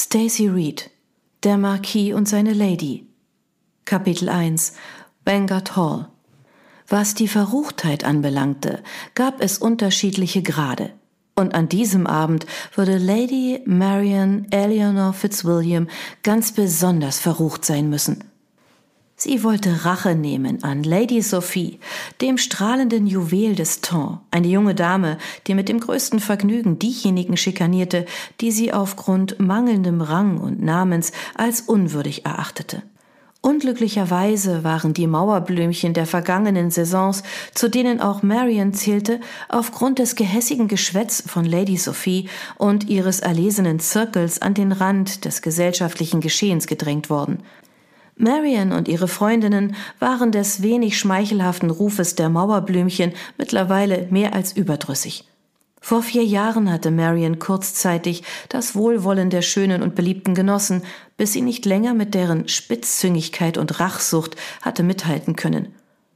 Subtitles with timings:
[0.00, 0.92] Stacy Reed
[1.42, 3.08] Der Marquis und seine Lady
[3.84, 4.74] Kapitel 1
[5.24, 6.08] Bangor Hall
[6.86, 8.84] Was die Verruchtheit anbelangte,
[9.16, 10.92] gab es unterschiedliche Grade.
[11.34, 15.88] Und an diesem Abend würde Lady Marian Eleanor Fitzwilliam
[16.22, 18.22] ganz besonders verrucht sein müssen.
[19.28, 21.80] Sie wollte Rache nehmen an Lady Sophie,
[22.22, 28.06] dem strahlenden Juwel des Ton, eine junge Dame, die mit dem größten Vergnügen diejenigen schikanierte,
[28.40, 32.82] die sie aufgrund mangelndem Rang und Namens als unwürdig erachtete.
[33.42, 37.22] Unglücklicherweise waren die Mauerblümchen der vergangenen Saisons,
[37.52, 43.78] zu denen auch Marion zählte, aufgrund des gehässigen Geschwätz von Lady Sophie und ihres erlesenen
[43.78, 47.42] Zirkels an den Rand des gesellschaftlichen Geschehens gedrängt worden.
[48.18, 55.24] Marian und ihre Freundinnen waren des wenig schmeichelhaften Rufes der Mauerblümchen mittlerweile mehr als überdrüssig.
[55.80, 60.82] Vor vier Jahren hatte Marian kurzzeitig das Wohlwollen der Schönen und Beliebten genossen,
[61.16, 65.68] bis sie nicht länger mit deren Spitzzüngigkeit und Rachsucht hatte mithalten können.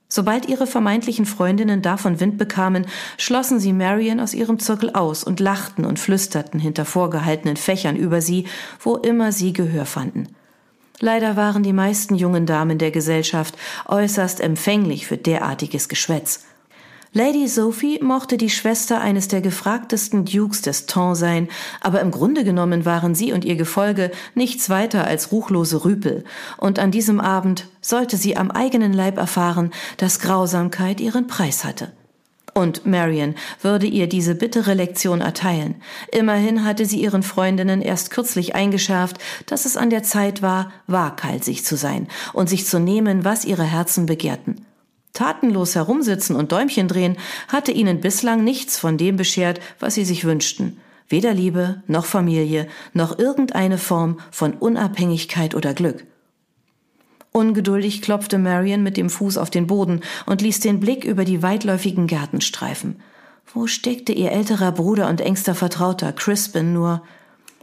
[0.08, 2.86] Sobald ihre vermeintlichen Freundinnen davon Wind bekamen,
[3.16, 8.20] schlossen sie Marian aus ihrem Zirkel aus und lachten und flüsterten hinter vorgehaltenen Fächern über
[8.20, 8.46] sie,
[8.80, 10.26] wo immer sie Gehör fanden.
[11.04, 16.44] Leider waren die meisten jungen Damen der Gesellschaft äußerst empfänglich für derartiges Geschwätz.
[17.12, 21.48] Lady Sophie mochte die Schwester eines der gefragtesten Dukes des Ton sein,
[21.80, 26.22] aber im Grunde genommen waren sie und ihr Gefolge nichts weiter als ruchlose Rüpel,
[26.56, 31.90] und an diesem Abend sollte sie am eigenen Leib erfahren, dass Grausamkeit ihren Preis hatte.
[32.54, 35.76] Und Marion würde ihr diese bittere Lektion erteilen.
[36.12, 41.64] Immerhin hatte sie ihren Freundinnen erst kürzlich eingeschärft, dass es an der Zeit war, waghalsig
[41.64, 44.66] zu sein und sich zu nehmen, was ihre Herzen begehrten.
[45.14, 47.16] Tatenlos herumsitzen und Däumchen drehen
[47.48, 50.78] hatte ihnen bislang nichts von dem beschert, was sie sich wünschten.
[51.08, 56.04] Weder Liebe, noch Familie, noch irgendeine Form von Unabhängigkeit oder Glück.
[57.32, 61.42] Ungeduldig klopfte Marion mit dem Fuß auf den Boden und ließ den Blick über die
[61.42, 62.96] weitläufigen Gärten streifen.
[63.52, 67.02] Wo steckte ihr älterer Bruder und engster Vertrauter Crispin nur?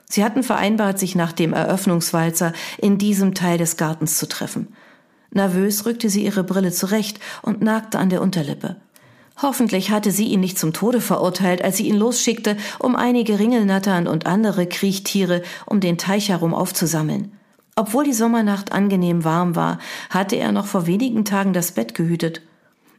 [0.05, 4.69] Sie hatten vereinbart, sich nach dem Eröffnungswalzer in diesem Teil des Gartens zu treffen.
[5.31, 8.77] Nervös rückte sie ihre Brille zurecht und nagte an der Unterlippe.
[9.41, 14.07] Hoffentlich hatte sie ihn nicht zum Tode verurteilt, als sie ihn losschickte, um einige Ringelnattern
[14.07, 17.31] und andere Kriechtiere um den Teich herum aufzusammeln.
[17.79, 19.79] Obwohl die Sommernacht angenehm warm war,
[20.09, 22.41] hatte er noch vor wenigen Tagen das Bett gehütet.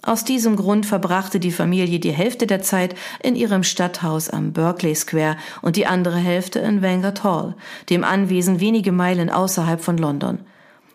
[0.00, 4.94] Aus diesem Grund verbrachte die Familie die Hälfte der Zeit in ihrem Stadthaus am Berkeley
[4.94, 7.56] Square und die andere Hälfte in Vanguard Hall,
[7.90, 10.38] dem Anwesen wenige Meilen außerhalb von London.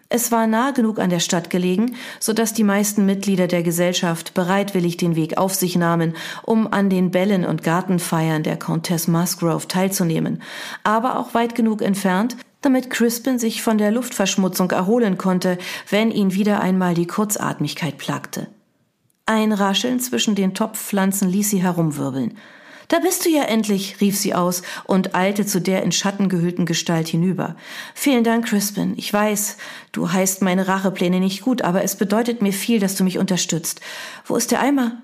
[0.10, 4.34] Es war nah genug an der Stadt gelegen, so dass die meisten Mitglieder der Gesellschaft
[4.34, 9.68] bereitwillig den Weg auf sich nahmen, um an den Bällen und Gartenfeiern der Countess Musgrove
[9.68, 10.42] teilzunehmen,
[10.84, 15.58] aber auch weit genug entfernt, damit Crispin sich von der Luftverschmutzung erholen konnte,
[15.90, 18.48] wenn ihn wieder einmal die Kurzatmigkeit plagte.
[19.28, 22.38] Ein Rascheln zwischen den Topfpflanzen ließ sie herumwirbeln.
[22.88, 26.66] Da bist du ja endlich, rief sie aus und eilte zu der in Schatten gehüllten
[26.66, 27.56] Gestalt hinüber.
[27.96, 28.94] Vielen Dank, Crispin.
[28.98, 29.58] Ich weiß,
[29.92, 33.82] du heißt meine Rachepläne nicht gut, aber es bedeutet mir viel, dass du mich unterstützt.
[34.26, 35.02] Wo ist der Eimer?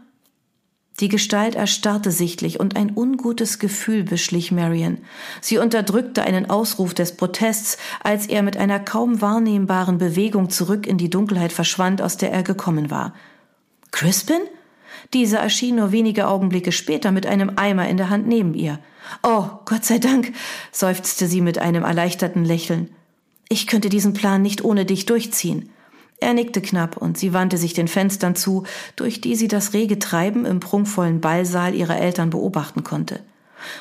[1.01, 4.99] Die Gestalt erstarrte sichtlich und ein ungutes Gefühl beschlich Marion.
[5.41, 10.99] Sie unterdrückte einen Ausruf des Protests, als er mit einer kaum wahrnehmbaren Bewegung zurück in
[10.99, 13.15] die Dunkelheit verschwand, aus der er gekommen war.
[13.89, 14.41] Crispin?
[15.15, 18.77] Dieser erschien nur wenige Augenblicke später mit einem Eimer in der Hand neben ihr.
[19.23, 20.33] Oh, Gott sei Dank,
[20.71, 22.91] seufzte sie mit einem erleichterten Lächeln.
[23.49, 25.71] Ich könnte diesen Plan nicht ohne dich durchziehen.
[26.21, 28.63] Er nickte knapp und sie wandte sich den Fenstern zu,
[28.95, 33.21] durch die sie das rege Treiben im prunkvollen Ballsaal ihrer Eltern beobachten konnte.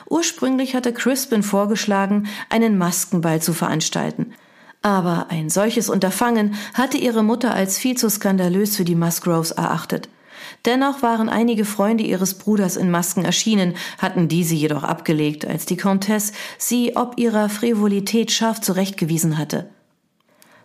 [0.09, 4.33] Ursprünglich hatte Crispin vorgeschlagen, einen Maskenball zu veranstalten.
[4.81, 10.09] Aber ein solches Unterfangen hatte ihre Mutter als viel zu skandalös für die Musgroves erachtet.
[10.65, 15.77] Dennoch waren einige Freunde ihres Bruders in Masken erschienen, hatten diese jedoch abgelegt, als die
[15.77, 19.69] Comtesse sie ob ihrer Frivolität scharf zurechtgewiesen hatte.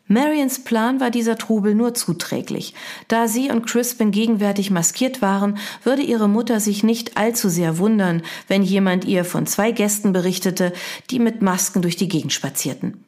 [0.08, 2.76] Marians Plan war dieser Trubel nur zuträglich.
[3.08, 8.22] Da sie und Crispin gegenwärtig maskiert waren, würde ihre Mutter sich nicht allzu sehr wundern,
[8.48, 10.74] wenn jemand ihr von zwei Gästen berichtete,
[11.10, 13.04] die mit Masken durch die Gegend spazierten.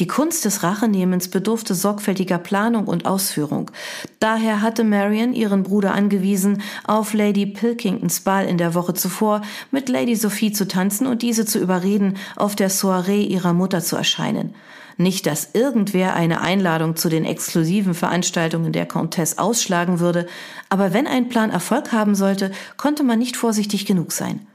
[0.00, 3.70] Die Kunst des Rachenehmens bedurfte sorgfältiger Planung und Ausführung.
[4.18, 9.88] Daher hatte Marion ihren Bruder angewiesen, auf Lady Pilkingtons Ball in der Woche zuvor mit
[9.88, 14.54] Lady Sophie zu tanzen und diese zu überreden, auf der Soiree ihrer Mutter zu erscheinen.
[14.96, 20.26] Nicht, dass irgendwer eine Einladung zu den exklusiven Veranstaltungen der Comtesse ausschlagen würde,
[20.68, 24.46] aber wenn ein Plan Erfolg haben sollte, konnte man nicht vorsichtig genug sein.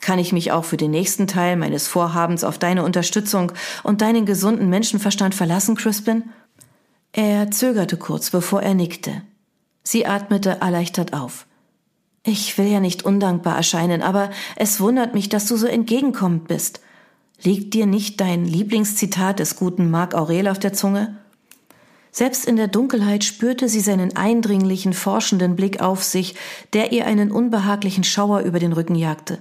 [0.00, 3.52] Kann ich mich auch für den nächsten Teil meines Vorhabens auf deine Unterstützung
[3.82, 6.24] und deinen gesunden Menschenverstand verlassen, Crispin?
[7.12, 9.22] Er zögerte kurz, bevor er nickte.
[9.82, 11.46] Sie atmete erleichtert auf.
[12.22, 16.80] Ich will ja nicht undankbar erscheinen, aber es wundert mich, dass du so entgegenkommend bist.
[17.42, 21.16] Liegt dir nicht dein Lieblingszitat des guten Marc Aurel auf der Zunge?
[22.10, 26.36] Selbst in der Dunkelheit spürte sie seinen eindringlichen, forschenden Blick auf sich,
[26.72, 29.40] der ihr einen unbehaglichen Schauer über den Rücken jagte.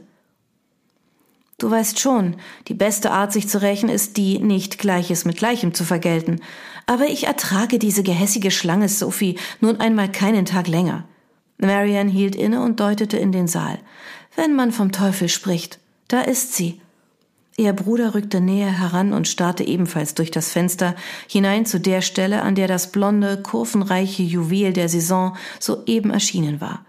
[1.59, 2.35] Du weißt schon,
[2.67, 6.41] die beste Art, sich zu rächen, ist die, nicht Gleiches mit Gleichem zu vergelten.
[6.87, 11.05] Aber ich ertrage diese gehässige Schlange, Sophie, nun einmal keinen Tag länger.
[11.59, 13.79] Marianne hielt inne und deutete in den Saal.
[14.35, 16.81] Wenn man vom Teufel spricht, da ist sie.
[17.55, 20.95] Ihr Bruder rückte näher heran und starrte ebenfalls durch das Fenster
[21.27, 26.83] hinein zu der Stelle, an der das blonde, kurvenreiche Juwel der Saison soeben erschienen war.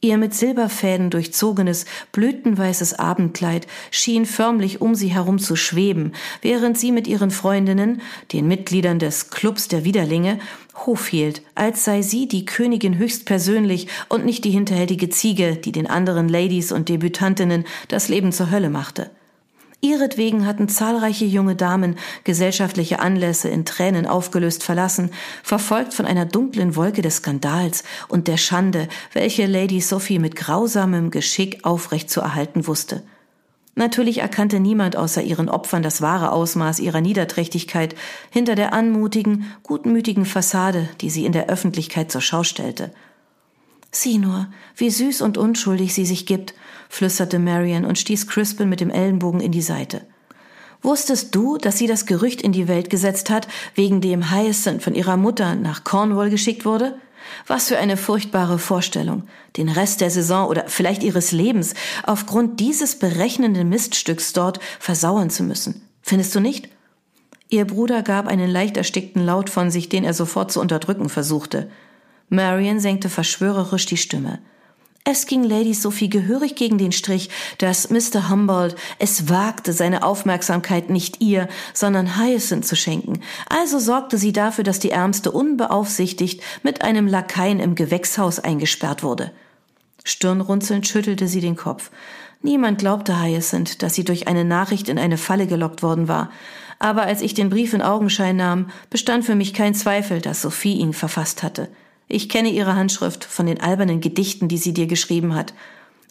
[0.00, 6.12] Ihr mit Silberfäden durchzogenes, blütenweißes Abendkleid schien förmlich um sie herum zu schweben,
[6.42, 8.02] während sie mit ihren Freundinnen,
[8.32, 10.40] den Mitgliedern des Clubs der Widerlinge,
[10.74, 15.86] Hof hielt, als sei sie die Königin höchstpersönlich und nicht die hinterhältige Ziege, die den
[15.86, 19.10] anderen Ladies und Debütantinnen das Leben zur Hölle machte.
[19.84, 25.10] Ihretwegen hatten zahlreiche junge Damen gesellschaftliche Anlässe in Tränen aufgelöst verlassen,
[25.42, 31.10] verfolgt von einer dunklen Wolke des Skandals und der Schande, welche Lady Sophie mit grausamem
[31.10, 33.02] Geschick aufrecht zu erhalten wusste.
[33.74, 37.94] Natürlich erkannte niemand außer ihren Opfern das wahre Ausmaß ihrer Niederträchtigkeit
[38.30, 42.90] hinter der anmutigen, gutmütigen Fassade, die sie in der Öffentlichkeit zur Schau stellte.
[43.90, 46.54] Sieh nur, wie süß und unschuldig sie sich gibt,
[46.88, 50.02] flüsterte Marian und stieß Crispin mit dem Ellenbogen in die Seite.
[50.82, 54.94] Wusstest du, dass sie das Gerücht in die Welt gesetzt hat, wegen dem Hyacinth von
[54.94, 56.98] ihrer Mutter nach Cornwall geschickt wurde?
[57.46, 59.22] Was für eine furchtbare Vorstellung,
[59.56, 61.72] den Rest der Saison oder vielleicht ihres Lebens
[62.02, 65.88] aufgrund dieses berechnenden Miststücks dort versauern zu müssen.
[66.02, 66.68] Findest du nicht?
[67.48, 71.70] Ihr Bruder gab einen leicht erstickten Laut von sich, den er sofort zu unterdrücken versuchte.
[72.28, 74.40] Marian senkte verschwörerisch die Stimme.
[75.06, 77.28] Es ging Lady Sophie gehörig gegen den Strich,
[77.58, 78.30] dass Mr.
[78.30, 83.20] Humboldt es wagte, seine Aufmerksamkeit nicht ihr, sondern Hyacinth zu schenken.
[83.50, 89.30] Also sorgte sie dafür, dass die Ärmste unbeaufsichtigt mit einem Lakaien im Gewächshaus eingesperrt wurde.
[90.04, 91.90] Stirnrunzelnd schüttelte sie den Kopf.
[92.40, 96.30] Niemand glaubte Hyacinth, dass sie durch eine Nachricht in eine Falle gelockt worden war.
[96.78, 100.78] Aber als ich den Brief in Augenschein nahm, bestand für mich kein Zweifel, dass Sophie
[100.78, 101.68] ihn verfasst hatte.
[102.08, 105.54] Ich kenne ihre Handschrift von den albernen Gedichten, die sie dir geschrieben hat.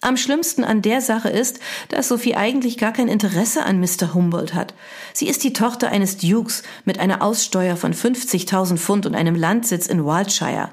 [0.02, 4.14] Am schlimmsten an der Sache ist, dass Sophie eigentlich gar kein Interesse an Mr.
[4.14, 4.74] Humboldt hat.
[5.14, 9.88] Sie ist die Tochter eines Dukes mit einer Aussteuer von 50.000 Pfund und einem Landsitz
[9.88, 10.72] in Wildshire.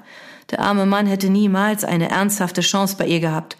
[0.49, 3.55] Der arme Mann hätte niemals eine ernsthafte Chance bei ihr gehabt.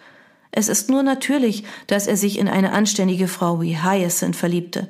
[0.51, 4.89] Es ist nur natürlich, dass er sich in eine anständige Frau wie Hyacinth verliebte.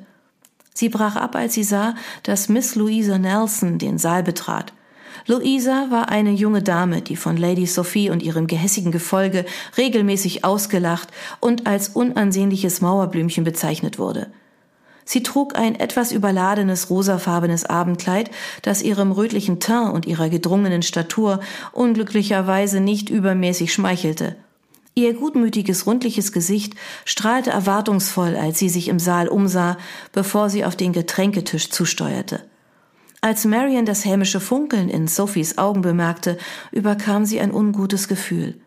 [0.74, 1.94] Sie brach ab, als sie sah,
[2.24, 4.72] dass Miss Louisa Nelson den Saal betrat.
[5.26, 9.44] Louisa war eine junge Dame, die von Lady Sophie und ihrem gehässigen Gefolge
[9.76, 11.08] regelmäßig ausgelacht
[11.40, 14.28] und als unansehnliches Mauerblümchen bezeichnet wurde.
[15.04, 18.30] Sie trug ein etwas überladenes rosafarbenes Abendkleid,
[18.62, 21.40] das ihrem rötlichen Teint und ihrer gedrungenen Statur
[21.72, 24.36] unglücklicherweise nicht übermäßig schmeichelte.
[24.94, 29.78] Ihr gutmütiges, rundliches Gesicht strahlte erwartungsvoll, als sie sich im Saal umsah,
[30.12, 32.42] bevor sie auf den Getränketisch zusteuerte.
[33.24, 36.38] Als Marian das hämische Funkeln in Sophies Augen bemerkte,
[36.72, 38.60] überkam sie ein ungutes Gefühl.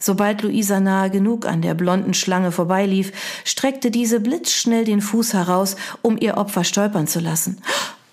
[0.00, 3.12] Sobald Luisa nahe genug an der blonden Schlange vorbeilief,
[3.44, 7.62] streckte diese blitzschnell den Fuß heraus, um ihr Opfer stolpern zu lassen.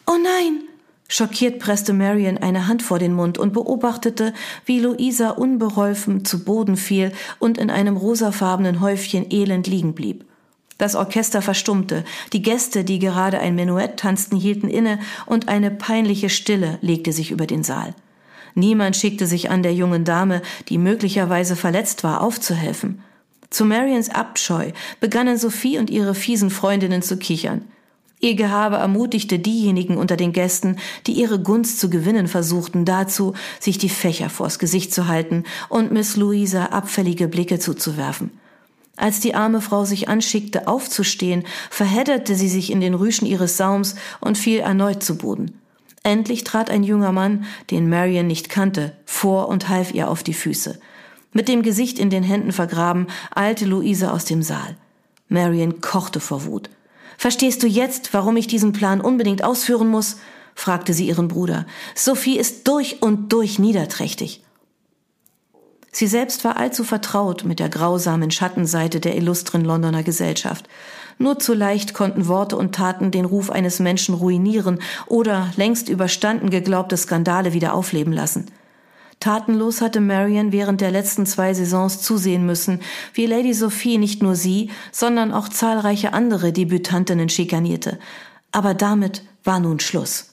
[0.06, 0.62] Oh nein!
[1.08, 6.78] Schockiert presste Marian eine Hand vor den Mund und beobachtete, wie Luisa unbeholfen zu Boden
[6.78, 10.29] fiel und in einem rosafarbenen Häufchen elend liegen blieb.
[10.80, 16.30] Das Orchester verstummte, die Gäste, die gerade ein Menuett tanzten, hielten inne und eine peinliche
[16.30, 17.94] Stille legte sich über den Saal.
[18.56, 23.04] Niemand schickte sich an, der jungen Dame, die möglicherweise verletzt war, aufzuhelfen.
[23.50, 24.72] Zu Marians Abscheu
[25.02, 27.66] begannen Sophie und ihre fiesen Freundinnen zu kichern.
[28.22, 33.78] Ihr Gehabe ermutigte diejenigen unter den Gästen, die ihre Gunst zu gewinnen versuchten, dazu, sich
[33.78, 38.32] die Fächer vors Gesicht zu halten und Miss Louisa abfällige Blicke zuzuwerfen.
[39.00, 43.96] Als die arme Frau sich anschickte, aufzustehen, verhedderte sie sich in den Rüschen ihres Saums
[44.20, 45.58] und fiel erneut zu Boden.
[46.04, 50.34] Endlich trat ein junger Mann, den Marion nicht kannte, vor und half ihr auf die
[50.34, 50.82] Füße.
[51.32, 54.76] Mit dem Gesicht in den Händen vergraben, eilte Luise aus dem Saal.
[55.30, 56.70] Marion kochte vor Wut.
[57.18, 60.18] Verstehst du jetzt, warum ich diesen Plan unbedingt ausführen muss?
[60.56, 61.66] fragte sie ihren Bruder.
[61.96, 64.42] Sophie ist durch und durch niederträchtig.
[66.00, 70.70] Sie selbst war allzu vertraut mit der grausamen Schattenseite der illustren Londoner Gesellschaft.
[71.18, 76.52] Nur zu leicht konnten Worte und Taten den Ruf eines Menschen ruinieren oder längst überstanden
[76.52, 78.46] geglaubte Skandale wieder aufleben lassen.
[79.20, 82.80] Tatenlos hatte Marion während der letzten zwei Saisons zusehen müssen,
[83.14, 88.00] wie Lady Sophie nicht nur sie, sondern auch zahlreiche andere Debütantinnen schikanierte.
[88.54, 90.29] Aber damit war nun Schluss.